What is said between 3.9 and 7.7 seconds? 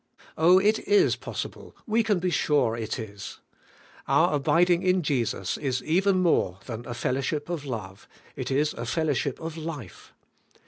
Our abiding in Jesus is even more than a fellowship of